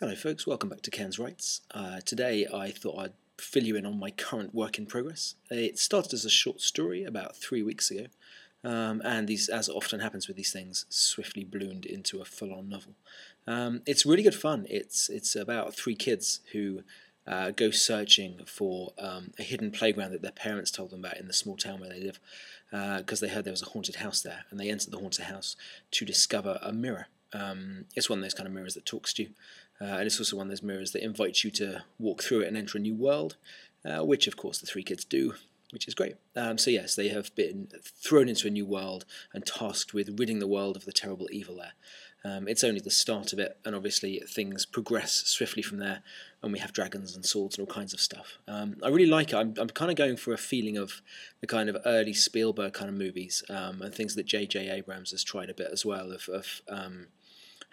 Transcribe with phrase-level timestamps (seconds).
[0.00, 0.44] Hello, folks.
[0.44, 1.60] Welcome back to Ken's Writes.
[1.70, 5.36] Uh, today, I thought I'd fill you in on my current work in progress.
[5.52, 8.06] It started as a short story about three weeks ago,
[8.64, 12.94] um, and these, as often happens with these things, swiftly ballooned into a full-on novel.
[13.46, 14.66] Um, it's really good fun.
[14.68, 16.82] It's it's about three kids who
[17.24, 21.28] uh, go searching for um, a hidden playground that their parents told them about in
[21.28, 22.18] the small town where they live,
[22.72, 25.26] because uh, they heard there was a haunted house there, and they enter the haunted
[25.26, 25.54] house
[25.92, 27.06] to discover a mirror.
[27.34, 29.30] Um, it's one of those kind of mirrors that talks to you.
[29.80, 32.48] Uh, and it's also one of those mirrors that invites you to walk through it
[32.48, 33.36] and enter a new world,
[33.84, 35.34] uh, which of course the three kids do,
[35.72, 36.14] which is great.
[36.36, 40.38] Um, so, yes, they have been thrown into a new world and tasked with ridding
[40.38, 41.72] the world of the terrible evil there.
[42.26, 46.02] Um, it's only the start of it, and obviously things progress swiftly from there,
[46.42, 48.38] and we have dragons and swords and all kinds of stuff.
[48.48, 49.36] Um, I really like it.
[49.36, 51.02] I'm, I'm kind of going for a feeling of
[51.42, 54.70] the kind of early Spielberg kind of movies um, and things that J.J.
[54.70, 57.08] Abrams has tried a bit as well of, of um,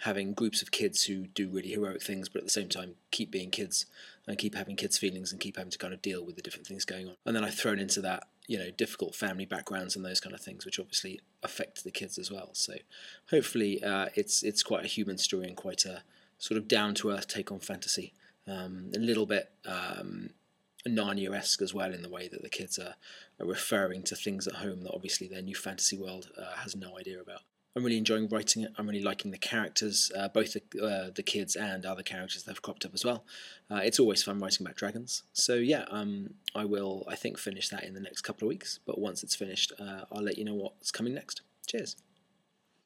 [0.01, 3.29] having groups of kids who do really heroic things, but at the same time keep
[3.29, 3.85] being kids
[4.27, 6.65] and keep having kids' feelings and keep having to kind of deal with the different
[6.65, 7.15] things going on.
[7.25, 10.41] And then I've thrown into that, you know, difficult family backgrounds and those kind of
[10.41, 12.49] things, which obviously affect the kids as well.
[12.53, 12.73] So
[13.29, 16.01] hopefully uh, it's it's quite a human story and quite a
[16.39, 18.13] sort of down to earth take on fantasy.
[18.47, 20.31] Um, a little bit um,
[20.87, 22.95] Narnia esque as well in the way that the kids are,
[23.39, 26.97] are, referring to things at home that obviously their new fantasy world uh, has no
[26.97, 27.41] idea about.
[27.75, 28.73] I'm really enjoying writing it.
[28.77, 32.51] I'm really liking the characters, uh, both the, uh, the kids and other characters that
[32.51, 33.23] have cropped up as well.
[33.69, 35.23] Uh, it's always fun writing about dragons.
[35.33, 38.79] So yeah, um, I will I think finish that in the next couple of weeks.
[38.85, 41.41] But once it's finished, uh, I'll let you know what's coming next.
[41.65, 41.95] Cheers.